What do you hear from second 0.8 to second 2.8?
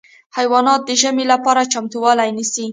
د ژمي لپاره چمتووالی نیسي.